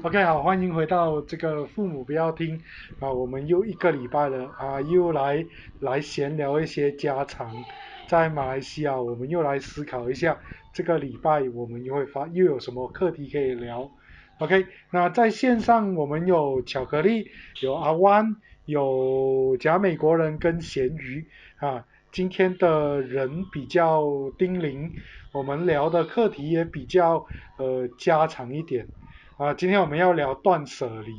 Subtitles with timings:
[0.00, 2.58] OK，好，欢迎回到这个父母不要听
[2.98, 5.44] 啊，我们又一个礼拜了啊，又来
[5.80, 7.54] 来闲聊一些家常。
[8.08, 10.40] 在马来西亚，我们又来思考一下，
[10.72, 13.90] 这个礼拜我们又会发又有什么课题可以聊。
[14.38, 17.28] OK，那在线上我们有巧克力，
[17.60, 21.26] 有阿湾，有假美国人跟咸鱼
[21.58, 21.84] 啊。
[22.10, 24.02] 今天的人比较
[24.38, 24.90] 丁零，
[25.32, 27.26] 我们聊的课题也比较
[27.58, 28.86] 呃家常一点
[29.42, 29.54] 啊。
[29.54, 31.12] 今天我们要聊断舍离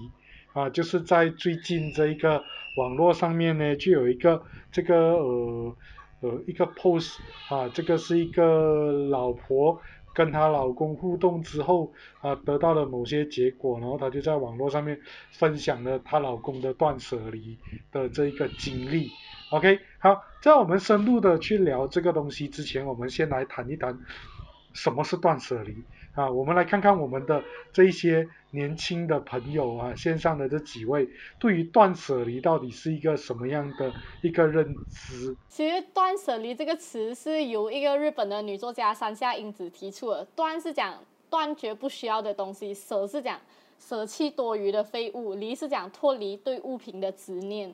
[0.53, 2.41] 啊，就是在最近这一个
[2.77, 5.75] 网络上面呢，就有一个这个呃
[6.21, 7.17] 呃一个 post
[7.49, 9.81] 啊，这个是一个老婆
[10.13, 14.99] 跟她老公互动之后啊，得到了某些结果，然后她就在网络上面
[15.31, 17.57] 分享了她老公的断舍离
[17.91, 19.09] 的这一个经历。
[19.51, 23.99] OK，好，在我们深入的去聊这个东西之前，我们先来谈一谈
[24.73, 26.29] 什么是断舍离啊。
[26.29, 31.07] 我们来看看我们的这一些年轻的朋友啊，线上的这几位，
[31.39, 35.35] 对于断舍离到底是一个什么样的一个认知？
[35.47, 40.25] 其实断舍离这个词是由一个日本的女作家山下英子提出的。
[40.35, 40.99] 断是讲
[41.29, 43.39] 断绝不需要的东西，舍是讲
[43.79, 47.73] 舍弃多余的废物，离是讲脱离对物品的执念。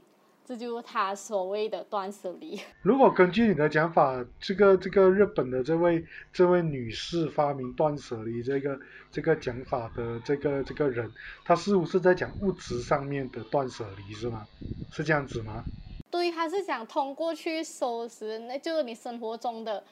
[0.49, 2.59] 这就是他所谓的断舍离。
[2.81, 8.79] 如果根据你的讲法，这个这个日本的这位这位女士发明断舍离这个
[9.11, 11.07] 这个讲法的这个这个人，
[11.45, 14.43] 她似乎是在讲物质上面的断舍离，是吗？
[14.91, 15.63] 是这样子吗？
[16.09, 19.83] 对，他是想通过去收拾，那就是你生活中的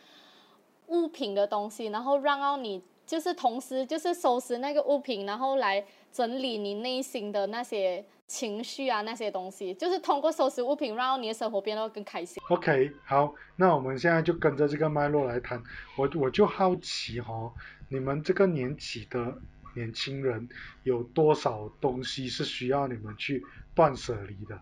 [0.87, 8.05] 物品的东西，然后让到你就是同时就是收拾那个物品，然后来整理你内心的那些。
[8.27, 12.43] 情绪啊，那些东西，就是通过收拾物品，让你的生活变得更开心。
[12.49, 15.63] OK，好，那我们现在就跟着这个脉络来谈。
[15.95, 17.53] 我我就好奇哈，
[17.87, 19.37] 你们这个年纪的
[19.75, 20.49] 年轻人，
[20.83, 23.41] 有多少东西是需要你们去
[23.73, 24.59] 断舍离的？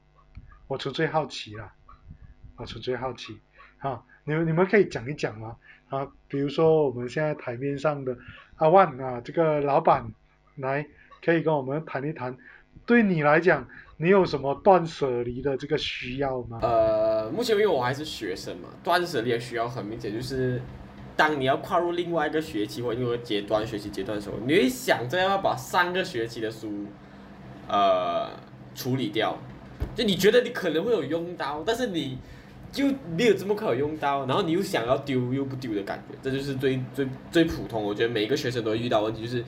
[0.68, 1.74] 我纯粹好奇啦，
[2.58, 3.40] 我纯粹好奇。
[3.80, 5.58] 好，你们你们可以讲一讲吗？
[5.90, 8.16] 啊，比如说我们现在台面上的
[8.58, 10.14] 阿万啊，这个老板
[10.58, 10.88] 来，
[11.25, 12.36] 可以跟我们谈一谈。
[12.86, 16.59] 对你来讲，你有什么断舍离的这个需要吗？
[16.62, 20.62] 呃，目前因为我还是学生嘛，断舍离的需要很明显就是，
[21.16, 26.86] 当你要跨入另外一个学期或另一个阶段学习阶段的时候，你会想着要把上个学期的书，
[27.68, 28.30] 呃，
[28.75, 29.36] 处理掉。
[29.96, 32.19] 就你觉得你可能会有用到，但是你
[32.72, 32.86] 就
[33.18, 37.84] 没有这么快有用到，然后你又想要丢又不丢的感觉，这就是最最最普通。
[37.84, 39.44] 我觉得每一个学生都会遇到问题，就是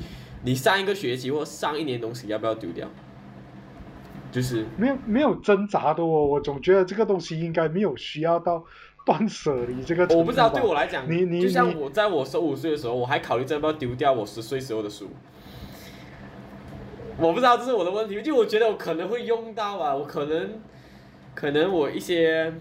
[0.48, 2.88] 你上一个学期或上一年东西要不要丢掉？
[4.32, 8.64] 就是没有没有挣扎的哦，我总觉得这个东西应该没有需要到
[9.06, 10.08] 断舍离这个。
[10.16, 15.10] 我不知道对我来讲，你你就像我在我十五岁的时候，我还考虑要不要丢掉我十岁时候的书。
[17.18, 20.62] 我不知道这是我的问题，就我觉得我可能会用到啊，我可能
[21.36, 22.54] 可能我一些，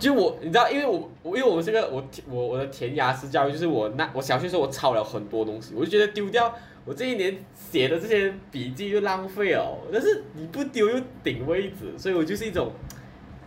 [0.00, 6.52] 就我你知道，因为我我因为我们这个我我我的填鸭式教育，就是我那我小学时候我抄了很多东西，我就觉得丢掉。
[6.86, 12.72] 我这一年写的这些笔记就浪费了，但是你不丢又顶位置，所以我就是一种，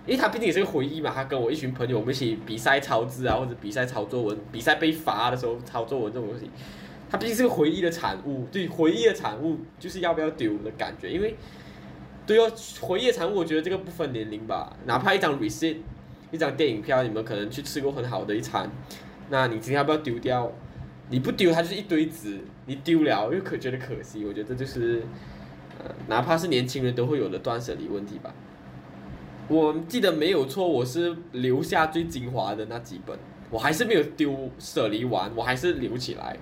[0.06, 1.12] 因为他毕竟也是个回忆嘛。
[1.14, 6.48] 他跟我一群朋友，我们一起比赛抄字啊，或者比赛抄作文，比赛被罚的时候抄作文这种东西，
[7.10, 8.46] 它毕竟是个回忆的产物。
[8.52, 11.36] 对，回忆的产物就是要不要丢的感觉，因为
[12.28, 12.50] 对哦，
[12.82, 14.72] 回忆的产物，我觉得这个不分年龄吧。
[14.86, 15.78] 哪怕一张 receipt，
[16.34, 18.70] 一张电影票，你们可能去吃过很好的一餐，
[19.30, 20.52] 那你今天要不要丢掉？
[21.10, 22.42] 你不丢，它就是一堆纸。
[22.66, 25.04] 你丢了又可觉得可惜，我觉得这就是，
[25.78, 28.34] 呃，哪怕是年轻人都会有的断舍离问题吧。
[29.50, 33.20] 我记得没有错，我是留下最精华的那几本，
[33.52, 36.38] 我还是没有丢舍离完，我还是留起来。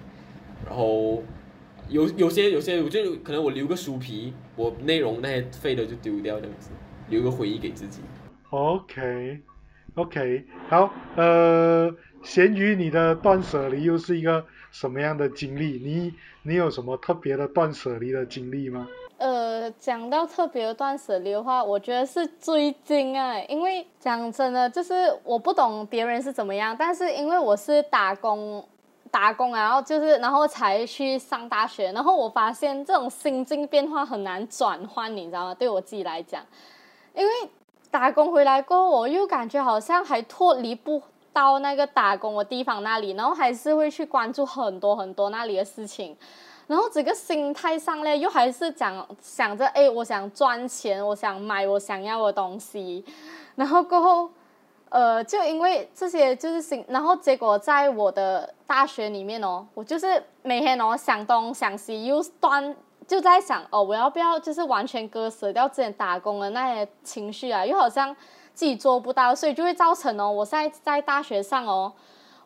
[0.64, 1.24] 然后
[1.90, 6.70] 有有些有些，我就可能我留个书皮，我内容那些废的就丢掉这样子，
[7.10, 8.02] 留个回忆给自己。
[8.52, 9.40] OK
[9.96, 11.94] OK，好，呃，
[12.24, 14.46] 咸鱼，你的断舍离又是一个。
[14.72, 15.82] 什么样的经历？
[15.84, 16.14] 你
[16.44, 18.88] 你有什么特别的断舍离的经历吗？
[19.18, 28.66] 呃，讲到特别的断舍离的话，我觉得是最近啊，因为讲真的，就是我不懂别人是怎么样，但是因为我是打工
[29.12, 35.54] 打工，然后就是然后才去上大学，然后我发现这种心境变化很难转换，你知道吗？
[35.54, 36.42] 对我自己来讲，
[37.14, 37.32] 因为
[37.92, 41.04] 打工回来过后，我又感觉好像还脱离不。
[41.34, 46.14] 到那个打工的地方那里，然后还是会去关注很多很多那里的事情，
[46.68, 53.06] 然后整个心态上嘞，又还是讲想着，哎，我想赚钱，我想买我想要的东西，
[53.56, 54.30] 然后过后，
[54.90, 62.76] 呃，就因为这些就是心，然后结果在我的大学里面哦，我就是每天哦想东想西，又断
[63.08, 67.66] 就在想哦，我要不要就是完全割舍掉之前打工的那些情绪啊？
[67.66, 68.16] 又好像
[68.54, 71.92] 自己做不到，所以就会造成哦，我现在在大学上哦，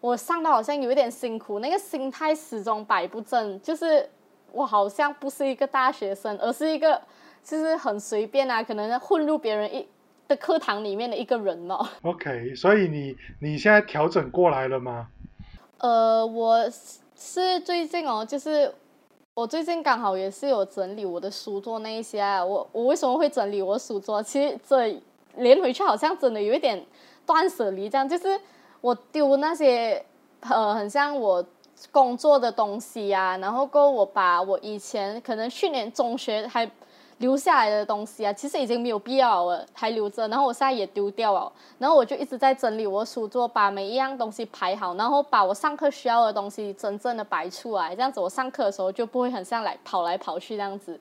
[0.02, 4.10] 我上的好像有一点辛苦，那个心态始终摆不正，就是
[4.52, 7.02] 我好像不是一个大学生，而是一个
[7.44, 9.88] 就是很随便啊，可能混入别人一。
[10.28, 11.88] 的课堂里面的一个人哦。
[12.02, 15.08] OK，所以你你现在调整过来了吗？
[15.78, 16.68] 呃，我
[17.16, 18.74] 是最近哦，就是
[19.36, 22.44] 我最近刚好也是有整理我的书桌那一些啊。
[22.44, 24.24] 我我为什么会整理我书桌？
[24.24, 24.98] 其实这
[25.36, 26.82] 连回去好像真的有一点
[27.26, 28.40] 断舍离，这样就是
[28.80, 30.02] 我丢那些
[30.40, 31.46] 呃很像我
[31.92, 36.66] 工作的东西呀，然后过我把我以前可能去年中学还。
[37.20, 40.28] 留下来的东西啊，其实已经没有必要了，还留着。
[40.28, 41.50] 然后我现在也丢掉了。
[41.80, 47.96] 然后我就一直在整理我的书桌，把每一样东西排好，然后把我上课需要的东西真正的摆出来。
[47.96, 51.00] 这样子，我上课的时候就不会很像来跑来跑去这样子。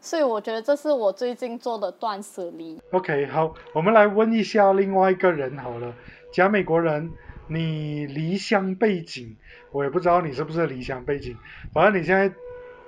[0.00, 2.80] 所以我觉得这是我最近做的断舍离。
[2.90, 5.94] OK，好，我们来问一下另外一个人好了，
[6.32, 7.08] 假美国人，
[7.46, 9.36] 你离乡背景，
[9.70, 11.36] 我也不知道你是不是离乡背景，
[11.72, 12.34] 反正你现在。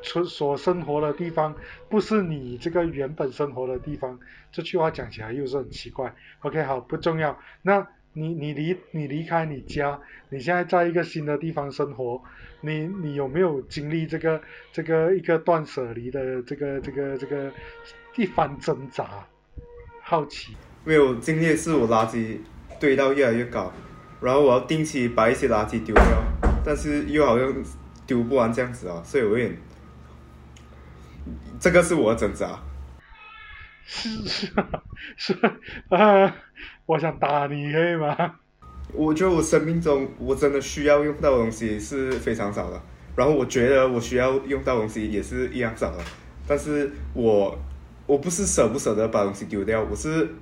[0.05, 1.55] 所所生活的地方
[1.89, 4.19] 不是你这个原本生活的地方，
[4.53, 6.15] 这句话讲起来又是很奇怪。
[6.43, 7.37] OK，好，不重要。
[7.62, 9.99] 那你你离你离开你家，
[10.29, 12.23] 你现在在一个新的地方生活，
[12.61, 14.41] 你你有没有经历这个
[14.73, 17.51] 这个一个断舍离的这个这个这个
[18.17, 19.27] 一番挣扎？
[20.03, 20.55] 好奇。
[20.85, 22.41] 没有经历是我垃圾
[22.79, 23.73] 堆到越来越高，
[24.21, 26.23] 然后我要定期把一些垃圾丢掉，
[26.62, 27.55] 但是又好像
[28.06, 29.56] 丢不完这样子啊，所以我有点。
[31.64, 32.61] 这个是我的挣扎。
[33.87, 34.52] 是是
[35.16, 35.34] 是
[35.88, 36.37] 啊，
[36.84, 38.34] 我想打你可以吗？
[38.93, 42.78] 我觉得我生命中我真的需要用到的东西是非常少的，
[43.16, 46.05] 然后我觉得我需要用到东西也是一样少的，
[46.46, 47.58] 但是我
[48.06, 50.34] 我不是舍不舍得把东西丢掉，我是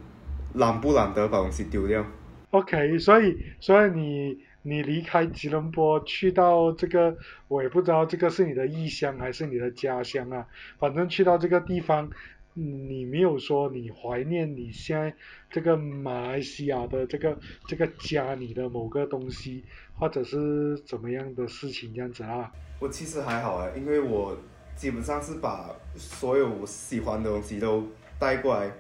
[0.55, 2.05] 懒不懒得把东西丢掉。
[2.51, 4.39] OK，所以所以你。
[4.65, 7.17] 你离开吉隆坡去到这个，
[7.49, 10.47] 我也不知道这个是你的异乡还是你的家乡啊。
[10.79, 12.09] 反正去到这个地方，
[12.55, 15.13] 你没有说你怀念你现在
[15.51, 17.37] 这个马来西亚的这个
[17.67, 19.65] 这个家里的某个东西，
[19.99, 22.53] 或者是怎么样的事情这样子啊？
[22.79, 24.39] 我其实还好啊，因为我
[24.77, 28.71] 基本上是把所有我喜欢的东西都带过来，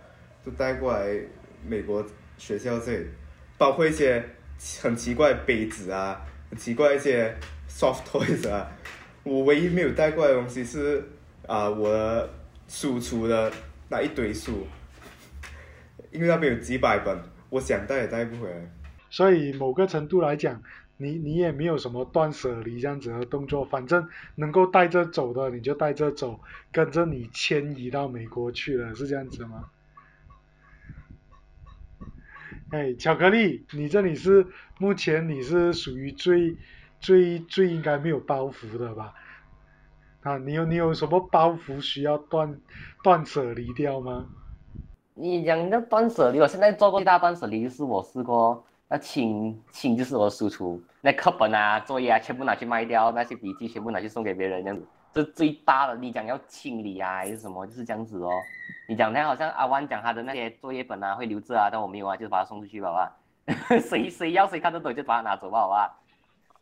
[0.44, 1.12] 都带过来
[1.66, 2.06] 美国
[2.38, 3.06] 学校这里，
[3.58, 4.24] 包括一些。
[4.82, 7.36] 很奇怪杯子啊，很奇怪一些
[7.68, 8.70] soft toys 啊，
[9.24, 11.04] 我唯一没有带过来的东西是
[11.46, 12.30] 啊我的
[12.68, 13.52] 书橱的
[13.88, 14.66] 那一堆书，
[16.10, 17.18] 因为那边有几百本，
[17.50, 18.70] 我想带也带不回来。
[19.10, 20.62] 所以某个程度来讲，
[20.96, 26.40] 你你也没有什么断舍离这样子的动作，反正能够带着走的你就带着走，
[26.72, 29.64] 跟着你迁移到美国去了，是这样子吗？
[32.72, 34.46] 哎，巧克力，你这里是
[34.78, 36.56] 目前你是属于最
[37.00, 39.12] 最最应该没有包袱的吧？
[40.22, 42.58] 啊，你有你有什么包袱需要断
[43.04, 44.24] 断舍离掉吗？
[45.12, 54.86] 你讲那断舍离，我现在做过最大断舍离就是我试过那清清，就是我输出，那课本啊、作业啊，全部拿去卖掉，那些笔记全部拿去送给别人这样子。
[55.12, 58.30] 这最大的，你讲要清理啊，还是什么，就是这样子哦。
[58.88, 63.16] 你讲他好像阿万讲他的那些作业本啊会留着啊，但我没有啊，就把它送出去吧，好吧？
[63.80, 65.98] 谁谁要谁看得懂就把它拿走吧，好吧？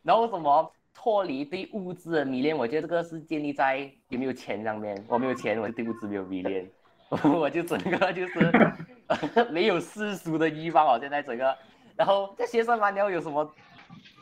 [0.02, 5.02] 然后什么脱离对物质的迷恋，我觉得这个是建立在有没有钱上面。
[5.07, 6.69] 我没有钱，我对物质没有迷恋，
[7.23, 8.52] 我就整个就是
[9.52, 10.99] 没有世俗的欲望哦。
[11.00, 11.57] 现在整个，
[11.97, 13.49] 然后在学生嘛，你要有什么？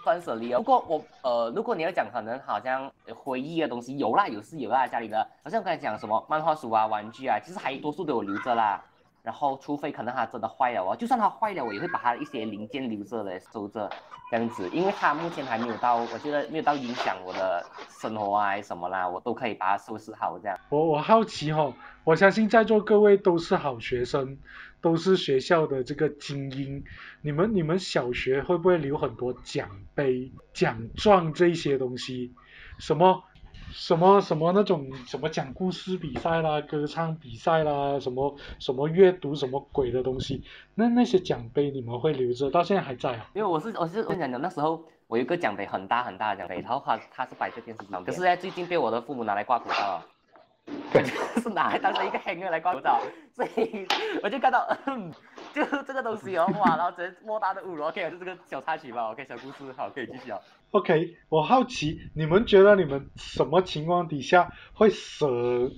[0.04, 0.58] 断舍离哦。
[0.58, 8.82] 不过我呃，如果你要讲可能好像回忆的东西有啦，有是有啦，家里的，好像刚才讲什么漫画书啊、玩具啊，其实还多数都有留着啦。
[9.28, 13.90] 然后除非可能它真的坏了哦，就算它坏了，我也会把它一些零件留着来收着，
[14.30, 20.58] 这样子，因为它目前还没有到，我觉得没有到影响我的生活啊什么啦，我都可以把它收拾好这样。
[20.70, 21.70] 我我好奇哈，
[22.04, 24.38] 我相信在座各位都是好学生。
[24.80, 26.84] 都是学校的这个精英，
[27.20, 32.32] 你们你们小学会不会留很多奖杯、奖状这些东西？
[32.78, 33.24] 什么
[33.72, 40.42] 什么什么那种什么讲故事比赛啦、歌唱比赛啦、什么什么阅读什么鬼的东西？
[40.74, 42.50] 那那些奖杯你们会留着？
[42.50, 43.30] 到现在还在啊？
[43.34, 50.06] 因为我是我是跟你讲的，那时候我有个奖杯很大很大的奖杯，然后它它是摆在电视上，可是在最近被我的父母拿来挂口罩了。
[50.92, 53.00] 我就是拿来当成一个 hanger 来挂口罩，
[53.34, 53.86] 所以
[54.22, 55.12] 我就看到，嗯，
[55.54, 60.38] 就这个东西哦，哇， 然后直接莫大的侮辱，OK，就这个小插曲吧，OK，小故事，好，可以继续啊。
[60.70, 65.70] OK，我好奇你们觉得你们什么情况底下会舍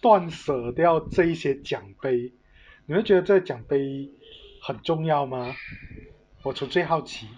[0.00, 2.32] 断舍掉这一些奖杯？
[2.86, 4.10] 你们觉得这奖杯
[4.62, 5.54] 很重要吗？
[6.42, 7.28] 我纯粹好奇。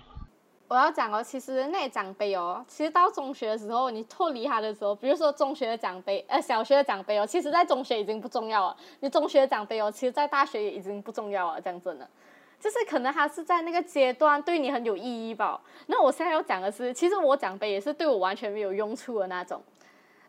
[0.66, 8.76] 我要讲哦，其实那些奖杯哦，其实到中学的时候，你脱离他的时候，比如说中学的奖杯，呃，小学的奖杯哦，其实在中学已经不重要了。
[9.00, 11.60] 你中学的奖杯哦，其实在大学也已经不重要了。
[11.60, 12.08] 讲真的，
[12.58, 15.60] 就是可能他是在那个阶段对你很有意义吧。
[15.86, 19.62] 那我现在要讲的是，其实我奖杯也是对我完全没有用处的那种。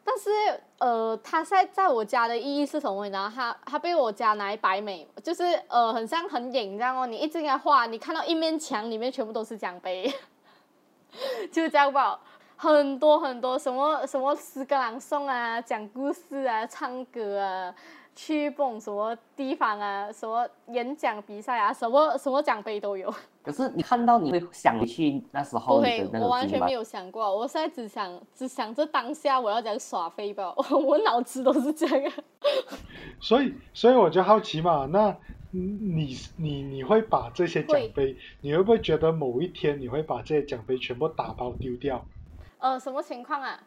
[0.07, 0.29] 但是
[0.77, 3.03] 呃，它在在我家的意义是什么？
[3.05, 7.07] 你知道，它它被我家拿来摆美，就是呃，很像很影这样哦。
[7.07, 10.13] 你一进来画，你看到一面墙里面全部都是奖杯。
[11.51, 12.19] 就这样吧，
[12.55, 17.73] 很多很多什么什么诗歌朗诵啊，讲故事啊，唱歌啊，
[18.15, 23.13] 去蹦什么地方啊，什么演讲比赛啊，什么什么奖杯都有。
[23.43, 26.71] 可是你看到你会想回去那时候你会的，那种经历吗我完全没？
[26.71, 32.13] 有想过，我现在只想只想着当下我要讲耍飞吧， 我脑子都是这样。
[33.19, 35.15] 所以，所以我就好奇嘛，那
[35.51, 42.03] 你你你会把这些奖会杯，你会不会觉得某一天你会把这些奖杯全部打包丢掉？
[42.59, 43.59] 呃，什么情况啊？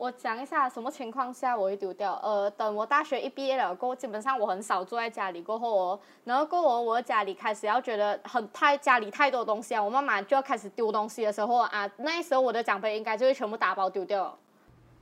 [0.00, 2.18] 我讲一下什么情况下我会丢掉。
[2.22, 14.38] 呃，等我大学一毕业了过后，基本上我很少坐在家里过后哦，然后过后我家里开始要觉得很太家里太多东西啊，我妈妈就要开始丢东西的时候啊，那时候我的奖杯应该就会全部打包丢掉。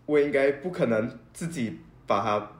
[0.04, 2.50] 我应该不可能自己把它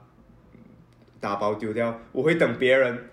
[1.19, 3.09] 打包丢掉，我会等别人，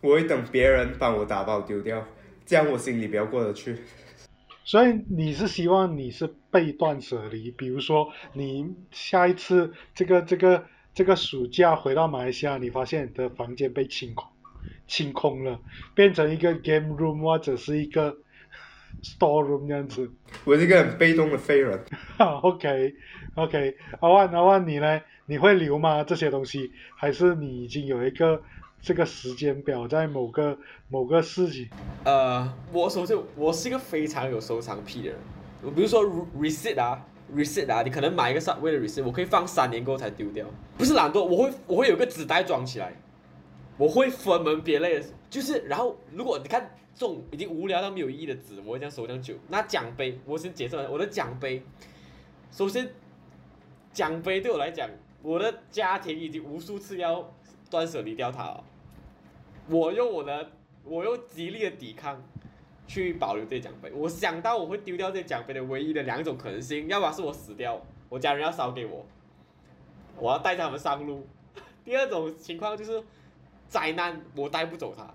[0.00, 2.02] 我会等别人帮我打包丢掉，
[2.46, 3.84] 这样我心里比较过得去。
[4.66, 14.28] 所以你是希望你是被断舍离，比如说你下一次这个这个这个暑假回到马来西亚，你发现你的房间被清空，
[14.88, 15.60] 清空了，
[15.94, 18.16] 变成一个 game room 或者是一个
[19.04, 20.10] store room 这样子。
[20.44, 21.84] 我是一个很被动的废人，
[22.18, 22.92] 哈， OK
[23.36, 25.00] OK，阿万阿万你呢？
[25.26, 26.02] 你会留吗？
[26.02, 28.42] 这些东西，还是你已经有一个
[28.86, 30.56] 这个时间表，在某个
[30.88, 31.68] 某个事情？
[32.04, 35.18] 呃，我首先我是一个非常有收藏癖的人，
[35.60, 36.04] 我比如说
[36.38, 40.46] receipt 啊，receipt 啊，你可能买一个 Subway 的 receipt，我可以放三年过才丢掉，
[40.78, 42.92] 不是懒惰，我会我会有个纸袋装起来，
[43.76, 49.34] 我会分门别类的，就是然后如果你看这种已经无聊到没有意义的纸，我会这样收藏久。
[49.48, 51.60] 那奖杯，我先解释完我的奖杯，
[52.52, 52.88] 首先
[53.92, 54.88] 奖杯对我来讲，
[55.22, 57.34] 我的家庭已经无数次要
[57.68, 58.64] 断舍离掉它了。
[59.68, 60.50] 我用我的，
[60.84, 62.22] 我用极力的抵抗
[62.86, 63.90] 去保留这奖杯。
[63.92, 69.04] 我想到我会丢掉这奖杯的唯一的两种可能性，要么是我死掉，我家人要烧给我，
[70.18, 71.26] 我要带着他们上路；
[71.84, 73.02] 第二种情况就是
[73.68, 75.12] 灾难，我带不走它。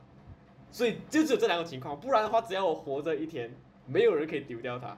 [0.70, 3.54] 所以就只有这两种情况，不然的话，只要我活着一天，
[3.86, 4.98] 没有人可以丢掉它。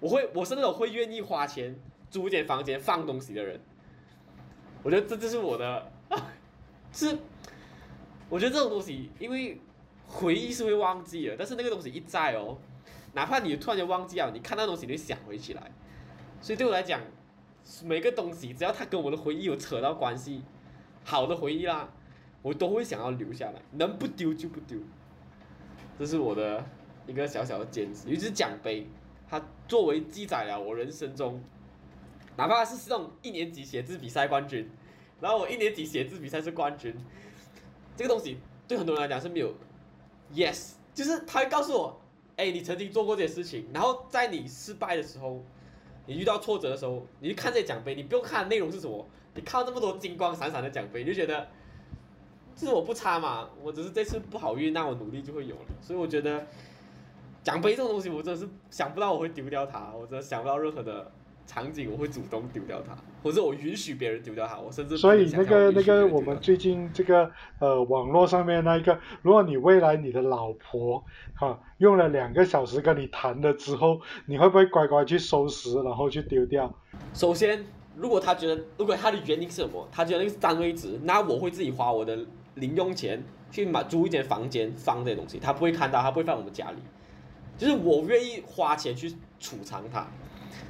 [0.00, 1.78] 我会，我是那种会愿意花钱
[2.10, 3.60] 租一间房间放东西的人。
[4.82, 5.92] 我觉得这就是我的，
[6.92, 7.16] 是
[8.32, 9.60] 我觉得这种东西，因为
[10.06, 12.56] 回忆是会忘记的，但是那个东西一在哦，
[13.12, 15.70] 哪怕你突然间忘记了，你看到东西你会想回起来。
[16.40, 16.98] 所以对我来讲，
[17.84, 20.40] 每个东西只要它跟我的回忆有扯到关系，
[21.04, 21.92] 好的回忆啦，
[22.40, 24.78] 我都会想要留下来，能不丢就不丢。
[25.98, 26.64] 这是我的
[27.06, 28.86] 一个小小的坚持，尤其是奖杯，
[29.28, 31.38] 它作为记载了我人生中，
[32.38, 34.70] 哪怕是这种一年级写字比赛冠军，
[35.20, 36.96] 然后我一年级写字比赛是冠军，
[37.96, 39.52] 这个东西对很多人来讲是没有
[40.34, 42.00] yes，就是他会告诉我，
[42.36, 45.42] 哎，你曾经做过这些事情，然后在你失败的时候，
[46.06, 51.46] 你遇到挫折的时候，你去看这些奖杯，你不用看内容是什么，你看到这么多金光闪闪的奖杯，你就觉得，
[52.56, 55.66] 这是我不差嘛，我只是这次不好运，那我努力就会有了。
[55.80, 56.46] 所以我觉得
[57.42, 61.10] 奖杯这种东西，我真的是想不到我会丢掉它，我真的想不到任何的
[61.46, 76.72] 场景我会主动丢掉它，或者我允许别人丢掉它，我甚至所以那个那个我们最近这个呃网络上面那一个，如果你未来你的老婆哈、用了两个小时跟你谈了之后，你会不会乖乖去收拾，然后去丢掉？
[77.12, 77.64] 首先，
[77.96, 82.18] 如果他觉得，如果他的原因是什么，他觉得那个是占位置，那我会自己花我的
[82.54, 86.78] 零用钱去买租一间房间放这些东西，他不会看到，他不会放我们家里，
[87.58, 90.06] 就是我愿意花钱去储藏它。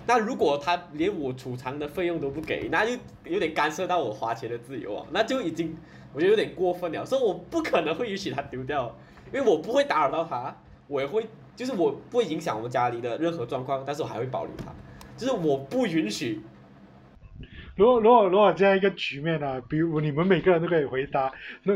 [0.06, 2.92] 那如果他连我储藏的费用都不给，那就
[3.24, 5.76] 有点干涉到我花钱的自由啊，那就已经
[6.12, 8.96] 我觉得有点过分了，所以我不可能会允许他丢掉，
[9.32, 10.56] 因为我不会打扰到他，
[10.88, 14.72] 我也会就是我不会影响我们家里的任何状况，但是我还会保留它，
[15.16, 16.40] 就是我不允许。
[17.74, 21.74] 如果如果如果这样一个局面啊，比如你们每个人都可以回答，那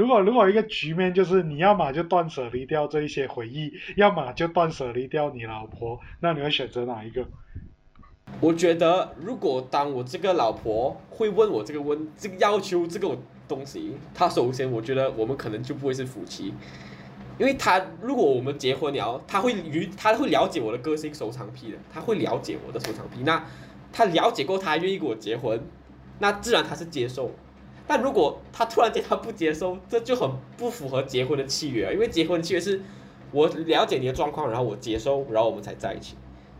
[0.00, 7.22] 如果如果一个局面就是你要么就断舍离掉这一些回忆，要么就断舍离掉你老婆，那你会选择哪一个？
[8.40, 13.14] 我觉得，如果当我这个老婆会问我这个问这个要求这个
[13.46, 16.54] 东西，她首先我觉得我们可能就不会是夫妻，
[17.38, 23.44] 因为她如果我们结婚了，她会与她会了解我的个性收藏癖的，她会了解我的收藏癖，那
[23.92, 25.60] 她了解过，她愿意跟我结婚，
[26.20, 27.30] 那自然她是接受。
[27.90, 32.80] 但如果他突然间他不接受，这就很不符合结婚的契约啊，因为结婚契约是
[33.32, 36.14] 我了解你的状况，然后我接受，然后我们才在一起，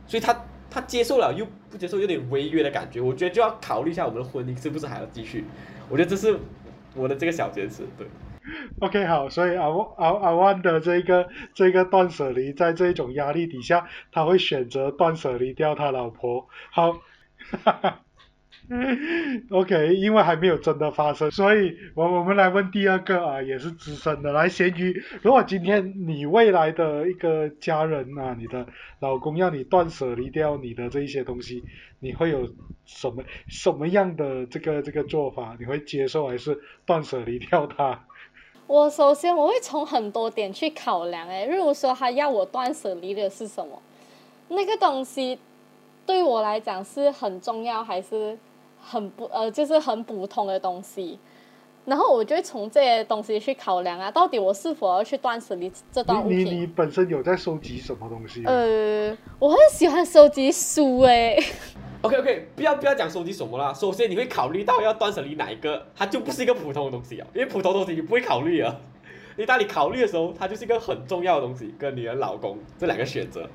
[0.08, 0.44] 所以他。
[0.72, 3.00] 他接受了又不接受，有点违约的感觉。
[3.00, 5.44] 我觉得就要考虑一下我们的婚姻是不是还要继续。
[5.88, 6.38] 我觉得这是
[6.94, 7.82] 我的这个小坚持。
[7.98, 8.06] 对
[8.78, 16.46] ，OK，好，所以阿阿阿万的这个这个断舍离，在这一种压力底下，他会选择断舍离掉他老婆。
[16.70, 16.92] 好，
[17.64, 18.00] 哈哈。
[19.50, 25.02] OK，因为还没有真的发生，所以我我们来问第二个啊，也是资深的来咸鱼。
[25.22, 28.64] 如果今天你未来的一个家人啊，你的
[29.00, 31.64] 老公要你断舍离掉你的这一些东西，
[31.98, 32.48] 你会有
[32.86, 35.56] 什么什么样的这个这个做法？
[35.58, 38.04] 你会接受还是断舍离掉他？
[38.68, 43.82] 我首先我会从很多点去考量，哎，例如说他要我断舍离的是什么，
[44.48, 45.40] 那个东西
[46.06, 48.38] 对我来讲是很重要还是？
[48.80, 51.18] 很不呃，就是很普通的东西，
[51.84, 56.38] 然后我就会从这些东西去考量啊，到底我是否要去断舍离这段物品。
[56.38, 58.44] 你你本身有在收集什么东西？
[58.46, 61.42] 呃，我很喜欢收集书诶。
[62.02, 63.74] OK OK，不要不要讲收集什么啦。
[63.74, 68.74] 首先你会考虑到要断舍离哪一个，它就不是一个普通的东西啊，因为普通东西你不会考虑啊。
[69.36, 73.48] 你当你考虑的时候，它就是一个很重要的东西，跟你的老公这两个选择。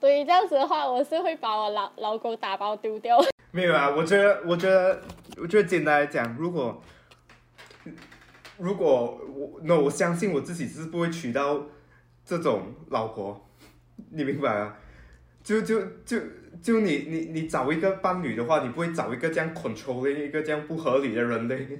[0.00, 3.18] 对，这样子的话，我是会把我老老公打包丢掉。
[3.54, 5.00] 没有啊，我觉得，我觉得，
[5.36, 6.82] 我觉得简单来讲，如果，
[8.58, 11.66] 如果我那我相信我自己是不会娶到
[12.26, 13.48] 这种老婆，
[14.10, 14.76] 你明白啊？
[15.44, 16.18] 就就就
[16.60, 21.78] 就你你你找一个伴侣的话，你不会找一个这样 control 的一个这样不合理的人类。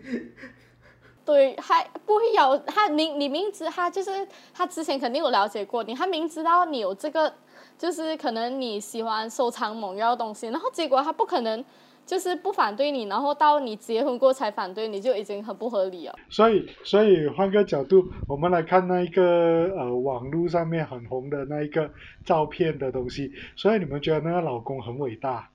[1.25, 7.35] 对，还不会有他明你明知他就是他之前肯定有了解过你，他明知道你有这个。
[7.77, 11.63] 就是可能你喜欢收藏某样东西，然后结果他不可能
[12.07, 16.15] 就是不反对你，然后到你结婚过才反对，你就已经很不合理了。
[16.29, 21.91] 所以，所以换个角度，我们来看那一个呃网络上面很红的那一个
[22.25, 23.33] 照片的东西。
[23.57, 25.51] 所以你们觉得那个老公很伟大，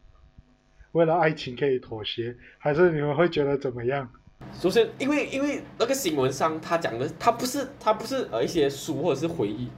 [0.91, 4.09] 为了爱情可以妥协，还是你们会觉得怎么样？
[4.53, 9.69] 首先，因为因为那个新闻上他讲的，他不是他不是呃一些书或者是回忆。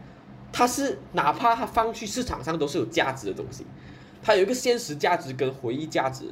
[0.53, 3.65] 它是哪怕它放去市场上都是有价值的东西，
[4.21, 6.25] 它有一个现实价值跟回忆价值，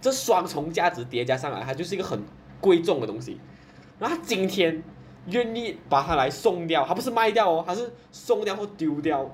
[0.00, 2.18] 这双重价值叠加上来，它就是一个很
[2.60, 3.38] 贵重的东西。
[3.98, 4.82] 然后今天
[5.26, 9.30] 愿意把它来送掉，他不是卖掉哦，他是送掉或丢掉，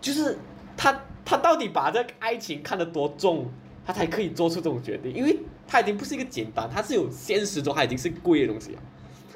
[0.00, 0.38] 就是
[0.76, 3.46] 他他到底把这爱情看得多重，
[3.84, 8.82] 他才可以做出这种决定，因为他已经不是一个简单，他是有现实中他已经是贵的东西了，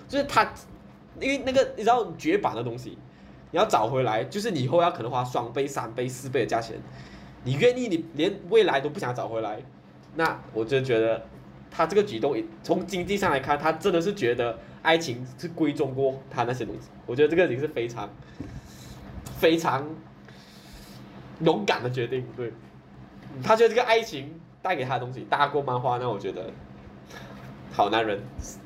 [0.08, 0.50] 所以他
[1.20, 2.96] 因为那个你知道绝版的东西。
[3.54, 6.76] 你要找回来，就是你以后要可能花双倍、三倍、四倍的价钱，
[7.44, 7.86] 你愿意？
[7.86, 9.62] 你连未来都不想找回来，
[10.16, 11.24] 那我就觉得
[11.70, 16.88] 他这个举动，从经济上来看，他真的是觉得爱情是贵重过他那些东西。
[17.06, 18.10] 我觉得这个已经是非常
[19.38, 19.88] 非常
[21.38, 22.26] 勇敢的决定。
[22.36, 22.52] 对，
[23.40, 26.50] 他觉得这个爱情带给他的东西大过漫画，那我觉得
[27.70, 28.20] 好男人，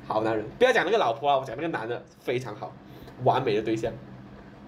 [0.07, 0.43] 好男人。
[0.57, 2.73] 不要讲那个老婆啊，我讲那个男的非常好，
[3.23, 3.93] 完美的对象。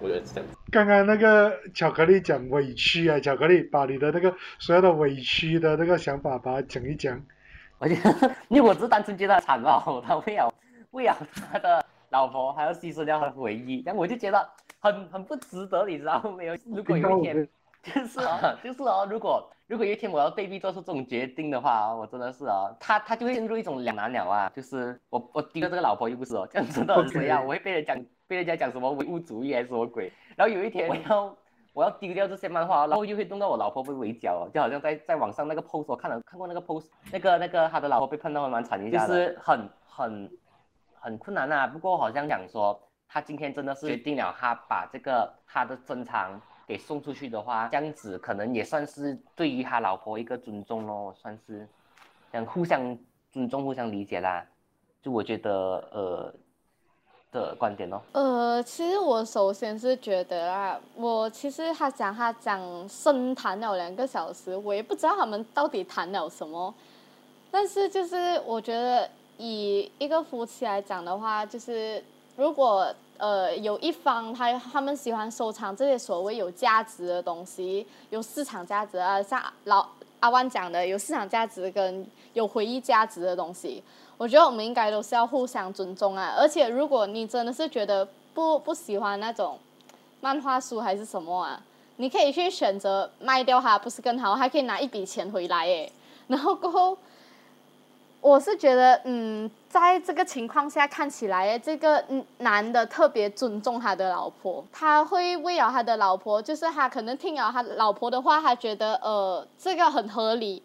[0.02, 0.50] 我觉得是这样。
[0.70, 7.22] 刚刚那个巧克力讲委屈啊，巧克力把你的那个所有的委屈的那个想法把它讲一讲。
[7.78, 7.96] 而且，
[8.48, 10.54] 因为我只是单纯觉得惨哦，他为了
[10.90, 11.16] 为了
[11.50, 16.56] 他的老婆还要牺牲掉他的回忆，然后我就觉得很很不值得，你知道没有？
[16.66, 17.48] 如果有一天，
[17.82, 27.44] 就是啊，就是哦，如果如果有一天我要被逼做出这种决定的话，我真的是啊，他他就会陷入一种两难了啊，就是我我丢了这个老婆又不是哦，这样子到底怎样？
[27.44, 27.96] 我会被人讲。
[28.32, 30.10] 被人家讲什么唯物主义还是什么鬼？
[30.36, 31.36] 然后有一天我要
[31.74, 40.30] 我要丢掉这些漫画，然后又会弄到我老婆被围剿，就好像在在网上那个 post 我看了看过那个 post，那个那个他的老婆被碰到蛮惨一下就是很很
[40.94, 41.66] 很困难啊。
[41.66, 51.68] 不过好像讲说他今天真的是决定了，他把这个他的珍藏给送出去的话，这样子可能也算是对于他老婆一个尊重咯，算是
[52.32, 52.96] 想互相
[53.30, 54.42] 尊重、互相理解啦。
[55.02, 55.52] 就我觉得
[55.92, 56.34] 呃。
[57.32, 58.00] 的观点哦。
[58.12, 66.72] 呃，其实我首先是觉得啊，我其实他讲他讲深谈了两个小时，我也不知道他们到底谈了什么。
[67.50, 72.02] 但是就是我觉得以一个夫妻来讲的话，就是
[72.36, 79.86] 如果呃有一方他他们喜欢收藏这些所谓有价值的东西，有市场价值啊，像老
[80.20, 83.82] 阿万讲的有市场价值跟有回忆价值的东西。
[84.22, 89.58] 我觉得我们应该都是要互相尊重啊，而且如果你真的是觉得不不喜欢那种
[90.20, 91.60] 漫画书还是什么啊，
[91.96, 95.90] 你可以去选择卖掉它，不是更好，还可以拿一笔钱回来诶。
[96.28, 96.96] 然后过后，
[98.20, 102.04] 我是觉得，嗯，在这个情况下看起来，这个
[102.38, 110.62] 男的特别尊重他的老婆，他会为了他的老婆，就是他可能听了他老婆的话，他觉得呃这个很合理，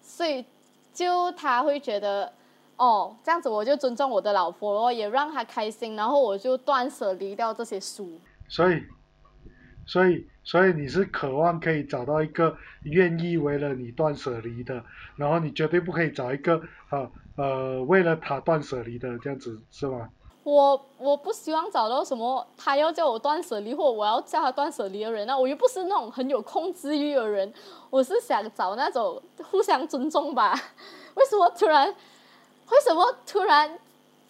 [0.00, 0.44] 所以
[0.94, 2.32] 就他会觉得。
[2.82, 8.20] 哦，这样子我就尊重我的老婆咯，也让她开心，然后我就断舍离掉这些书。
[8.48, 8.82] 所以，
[9.86, 14.82] 所以，所以你是渴望可以找到一个愿意为了你断舍离的，
[15.14, 20.08] 然后你绝对不可以找一个啊呃为了他断舍离的这样子是吗？
[20.42, 27.54] 我我不希望找到什么他要叫我断舍离或我要叫他断舍离的人啊，我又不是那种很有控制欲的人，
[27.90, 30.52] 我是想找那种互相尊重吧。
[31.14, 31.94] 为什么突然？
[32.72, 33.78] 为什么突然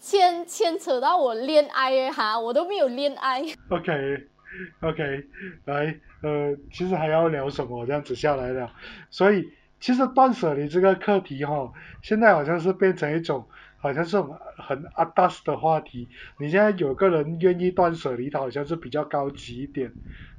[0.01, 2.41] 牵牵扯到我恋爱哈？
[2.41, 3.41] 我都没有恋爱。
[3.69, 5.25] OK，OK，
[5.67, 7.87] 来，呃，其实还要聊什么？
[7.87, 8.73] 这样子下来了，
[9.11, 13.47] 所以其实断舍离这个课题哈，现在好像是变成一种
[13.79, 16.09] 好像是很阿达斯的话题。
[16.39, 19.93] 你现在有个人愿意断舍离，他好像是比较高级一点，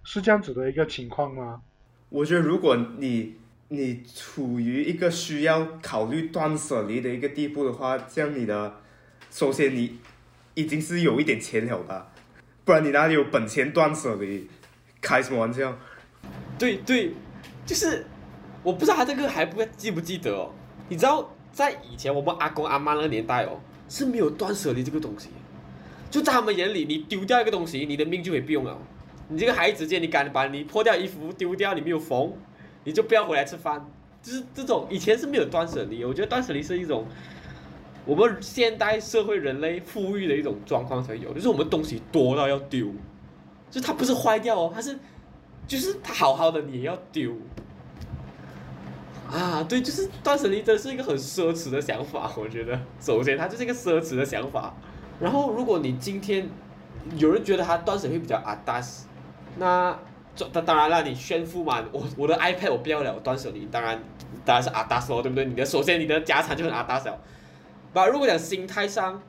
[0.04, 1.62] 是这样子的一个情况吗？
[2.10, 3.38] 我觉得如果你。
[3.76, 8.72] 你处于一个需要考虑断舍离的一个地步的话，这样你的，
[9.32, 9.98] 首先你
[10.54, 12.12] 已经是有一点钱了吧，
[12.64, 14.48] 不然你哪里有本钱断舍离？
[15.02, 15.76] 开什么玩笑？
[16.60, 17.14] 对对，
[17.66, 18.06] 就是
[18.62, 20.54] 我不知道他这个还不记不记得哦？
[20.88, 23.60] 你知道在以前我们阿公阿妈那个年代哦，
[23.90, 25.30] 是没有断舍离这个东西，
[26.12, 28.78] 就在他们眼里，你丢掉一个东西，你的命就没用了。
[29.30, 32.32] 你这个孩子，见你敢把你破掉衣服丢掉，你没有缝。
[32.84, 33.86] 你就不要回来吃饭，
[34.22, 37.06] 就是这种以前是没有断舍离，我觉得断舍离是一种
[38.06, 42.94] 我们现代社会人类富裕的一种状况才有，就是我们东西多到要丢，
[43.72, 45.00] 就它不是坏掉哦，它是
[45.66, 47.32] 就是它好好的你也要丢，
[49.32, 54.76] 啊，对，就是断舍离真的是一个很奢侈的想法，我觉得 首先它就是一个奢侈的想法，
[55.20, 56.50] 然后如果你今天
[57.18, 59.08] 有人觉得他断舍离比较阿达斯，
[59.58, 59.98] 那。
[60.52, 64.02] 当当然了，你炫富嘛，我我的 iPad 我不要了，我断舍离，当然
[64.44, 65.46] 当然是阿达斯哦，对不对？
[65.46, 67.08] 你的首先你的家产就很阿达斯。
[67.94, 69.22] 把如果讲心态上，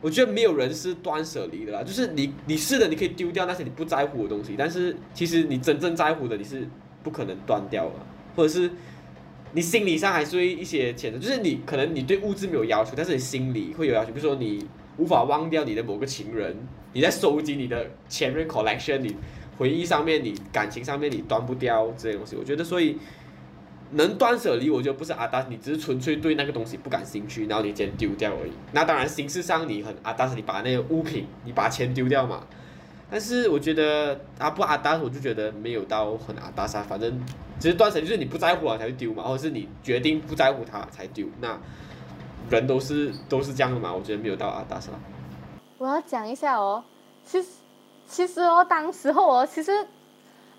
[0.00, 6.68] 我觉得没有人是断舍离的啦，就是你你是的，你可以丢掉那些你不在乎的东西，但是其实你真正在乎的你是
[7.04, 7.92] 不可能断掉的，
[8.34, 8.68] 或者是
[9.52, 16.56] 你心理上还是会一些谴责，就是你可能你对物质没有要求，但是你心里会有要求，比如说你无法忘掉你的某个情人，
[16.92, 19.14] 你在收集你的前任 collection，你。
[19.58, 22.98] 回忆上面，你感情上面你断不掉这些东西，我觉得所以
[23.92, 28.52] 能断舍离，我觉得不是阿达，你只是纯粹对那个东西不感兴趣，然后你先丢掉而已。
[28.72, 32.44] 那当然形式上你很阿达，是你把那个物品，你把钱丢掉嘛。
[33.08, 36.82] 但是我觉得阿不阿达，我就觉得没有到很阿达噻。
[36.82, 37.18] 反正
[37.58, 41.26] 其实断舍离就是你不在乎了才会丢嘛，或者是你决定不在乎它才丢。
[41.40, 41.56] 那
[42.50, 44.90] 人都是都是这样的嘛，我觉得没有到阿达噻。
[45.78, 46.82] 我要讲一下哦，
[47.24, 47.48] 其实。
[48.08, 49.86] 其实哦，当时候哦，其实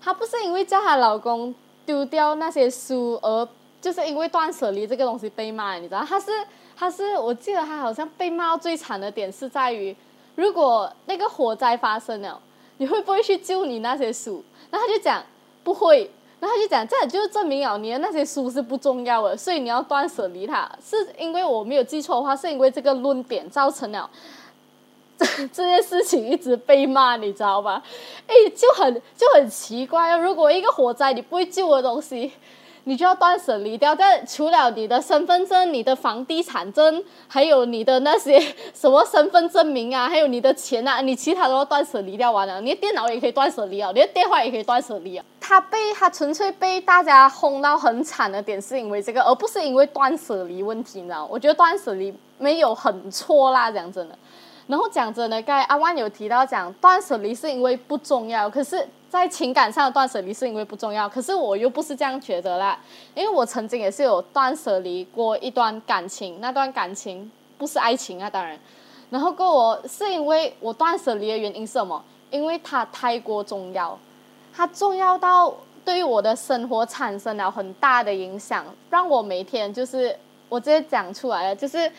[0.00, 1.54] 她不是因为叫她老公
[1.86, 3.48] 丢掉那些书，而
[3.80, 6.04] 就是因为断舍离这个东西被骂，你知道？
[6.04, 6.30] 她是
[6.76, 9.96] 她是，我记得她好像被骂最惨的点是在于，
[10.34, 12.40] 如果那个火灾发生了，
[12.76, 14.44] 你会不会去救你那些书？
[14.70, 15.22] 然后她就讲
[15.64, 20.70] 不会，然后他就讲，这就证明了你的那些书是不重要的，所以你要断舍离它。
[20.82, 24.08] 是因为我没有记错的话，是因为这个论点造成了。
[25.18, 27.82] 这 这件事情一直被骂，你知道吧？
[28.26, 30.18] 哎，就很就很奇怪哦。
[30.18, 32.30] 如果一个火灾你不会救的东西，
[32.84, 33.94] 你就要断舍离掉。
[33.94, 38.40] 但除了你的身份证、你的房地产证，还有你的那些
[38.72, 42.60] 什么身份证明啊，还有你的钱啊，你其他都要断舍离掉完了。
[42.60, 45.24] 你的电脑也可以断舍离啊，你的电话也可以断舍离啊。
[45.40, 51.26] 他被他纯粹被大家轰到很惨的点，是因为这个，而不是因为断舍离问题，你知道？
[51.30, 54.16] 我觉得断舍离没有很错啦，讲真的。
[54.68, 61.08] 然后讲真的，刚才阿万有提到讲断舍离是因为不重要，可是，在情感上的断舍离是因为不重要。
[61.08, 62.78] 可是我又不是这样觉得啦，
[63.14, 68.58] 因为我曾经也是有断舍离过一段感情，那段感情不是爱情啊，当然。
[69.08, 72.04] 然后过我是因为我断舍离的原因是什么？
[72.30, 73.98] 因为它太过重要，
[74.54, 75.50] 它重要到
[75.82, 80.14] 对于我的生活产生了很大的影响，让我每天就是
[80.50, 81.90] 我直接讲出来了，就是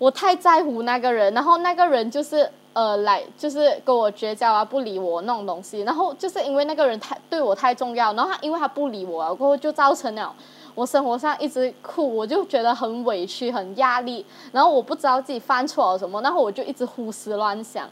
[0.00, 10.34] 我太在乎那个人，然后那个人就是呃来就是跟我绝交啊，不理我那种东西，然后就是因为那个人太对我太重要，然后他因为他不理我，过后就造成了。
[10.74, 17.86] 我生活上一直哭，我就觉得很委屈、很压力，然后我不知道自己犯错了什么，然后我就一直胡思乱想，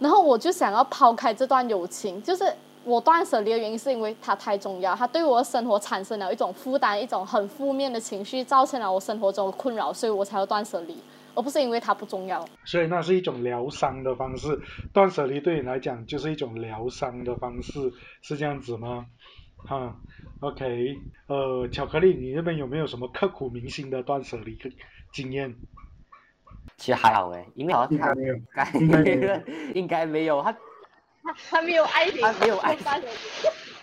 [0.00, 10.96] 然后我就想要抛开这段友情，就是我断舍离的原因是因为它太重要，它对我的生活产生了一种负担，一种很负面的情绪，造成了我生活中的困扰，所以我才要断舍离，
[11.34, 12.46] 而不是因为它不重要。
[12.64, 14.60] 所以那是一种疗伤的方式，
[14.92, 19.06] 断舍离对你来讲就是一种疗伤的方式，是这样子吗？
[19.56, 19.94] 哈
[20.40, 24.58] ，OK，呃，巧克力，你那边有没有什么刻骨铭心的断舍离
[25.12, 25.54] 经验？
[26.76, 28.46] 其实还好诶，因为好像他没有，应
[28.88, 29.40] 该没有，
[29.74, 32.84] 应该没有，他他他没有爱情，他没有爱情。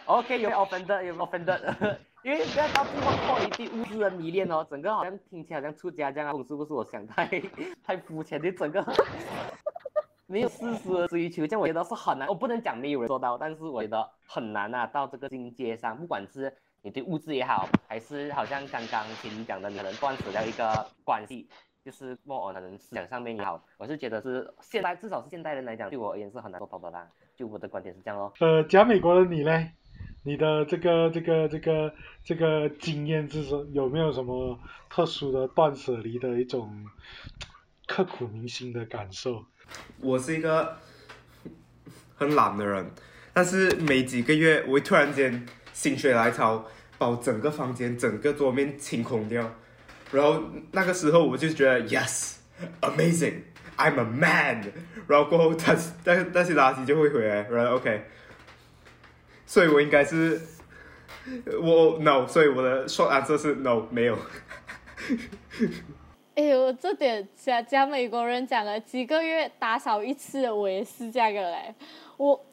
[0.07, 1.59] OK，有 offended，有 offended，
[2.23, 7.27] 因为不要到最后破一地物质的迷恋哦，整个好像听起来好像出家这样啊，是不是我想太
[7.83, 8.83] 太肤浅的整个？
[10.25, 12.27] 没有事实的追求，这样我觉得是很难。
[12.29, 14.87] 我不能讲没有人做到，但是我觉得很难啊。
[14.87, 21.49] 到这个境界上，不管是你对物质也好，还是好像刚刚听你讲的，你可能断舍掉一个关系，
[21.83, 27.07] 就是我可能思想上面也好，我是觉得是现代，至少是现代人来讲，对我而言是很难做到的啦。
[27.35, 28.33] 就我的观点是这样哦。
[28.39, 29.71] 呃，假美国的你嘞，
[30.27, 34.59] 你的这个这个这个这个经验是有没有什么
[34.89, 36.85] 特殊的断舍离的一种
[37.87, 39.45] 刻骨铭心的感受？
[40.01, 40.75] 我是一个
[42.17, 42.91] 很懒的人，
[43.31, 46.65] 但是每几个月我会突然间心血来潮，
[46.97, 49.49] 把整个房间、整个桌面清空掉，
[50.11, 54.73] 然后那个时候我就觉得 yes，amazing，I'm a man，
[55.07, 58.03] 然后过后那那那些垃圾就会回来，然后 OK，
[59.47, 60.39] 所以我应该是
[61.61, 64.15] 我 no，所以我的 short answer 是 no，没有。
[66.35, 71.73] 哎呦，这点讲讲美国人讲了几个月打扫一次，我也是这样的嘞。
[72.17, 72.45] 我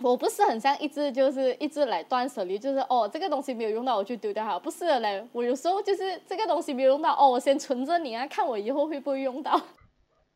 [0.00, 5.26] 我不是很像一直就是一直来断舍离，就是哦这个东西没有用到我就丢掉哈，不是的嘞。
[5.32, 9.60] 我有时候就是这个东西没有用到，哦我先存着你啊，看我以后会不会用到。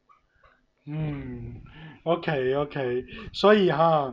[0.87, 1.63] 嗯
[2.03, 4.13] ，OK OK，所以哈。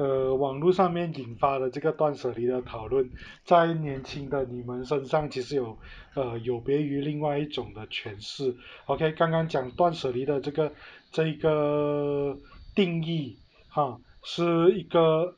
[0.00, 3.10] 呃，网络上面引发的这个断舍离的讨论，
[3.44, 5.76] 在年轻的你们身上其实有
[6.14, 8.56] 呃有别于另外一种的诠释。
[8.86, 10.72] OK，刚刚讲断舍离的这个
[11.12, 12.34] 这个
[12.74, 13.36] 定义
[13.68, 15.36] 哈，是一个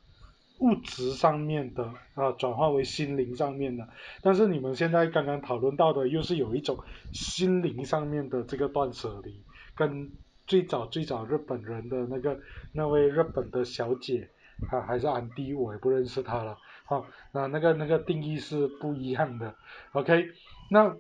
[0.61, 3.89] 物质上面的啊转化为心灵上面的，
[4.23, 6.79] 但是你们现在刚刚讨论到的又是有一种
[7.13, 9.43] 心灵上面的这个断舍离，
[9.75, 10.13] 跟
[10.47, 12.39] 最早最早日本人的那个
[12.73, 14.29] 那位日本的小姐。
[14.71, 16.57] 啊，还是安迪，我也不认识他了。
[16.85, 19.55] 好，那那个那个定义是不一样的。
[19.93, 20.29] OK，
[20.71, 20.95] 那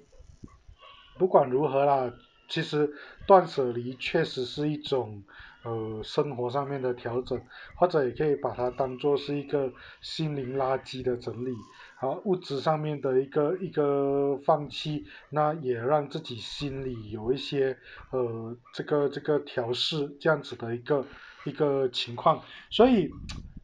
[1.18, 2.12] 不管如何啦，
[2.48, 2.90] 其实
[3.26, 5.22] 断舍离确实是一种
[5.64, 7.40] 呃生活上面的调整，
[7.76, 9.70] 或者也可以把它当做是一个
[10.00, 11.54] 心灵垃圾的整理。
[11.96, 17.76] 好，物质上面的一个一个放弃，那也让自己心里有一些
[18.10, 21.04] 呃这个这个调试这样子的一个
[21.44, 23.10] 一个情况，所以。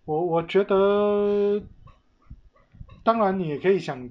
[0.08, 1.62] 我我觉得，
[3.04, 4.08] 当然你也可以想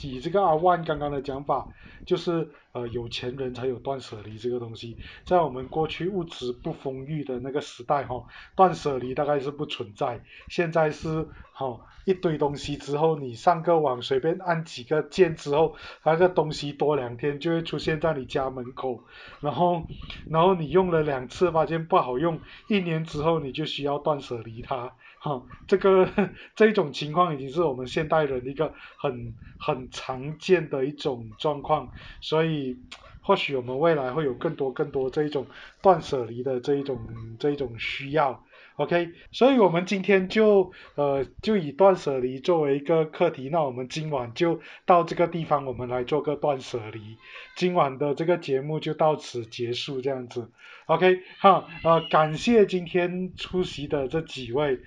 [0.00, 1.66] 以这个阿万刚刚的讲法，
[2.04, 19.02] 就是呃有钱人才有断舍离这个东西，在我们过去物质不丰裕的那个时代哈，断舍离大概是不存在，现在是哈一堆东西之后，你上个网随便按几个键之后，那个东西多两天就会出现在你家门口，
[19.40, 19.82] 然后
[20.28, 24.94] 然后你用了两次发现不好用，一年之后你就需要断舍离它。
[25.18, 26.08] 哈，这个
[26.54, 31.90] 这种情况已经是我们现代人一个很很常见的一种状况，
[32.20, 32.78] 所以
[33.20, 35.46] 或许我们未来会有更多更多这一种
[35.82, 37.00] 断舍离的这一种
[37.40, 38.44] 这一种需要
[38.76, 47.16] ，OK，所以我们今天就呃就以断舍离作为一个课题，那我们今晚就到这个地方，我们来做个断舍离，
[47.56, 50.50] 今晚的这个节目就到此结束，这样子
[50.86, 54.78] ，OK，好，呃，感谢今天出席的这几位。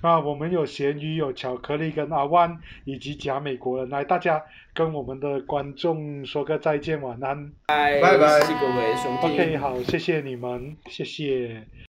[0.00, 9.26] 啊，我们有咸鱼，有巧克力，跟阿万，以及假美国人，来，大家跟我们的观众说个再见，晚安，拜拜拜，谢谢各位兄弟。
[9.26, 11.66] OK，好，谢谢你们，谢谢。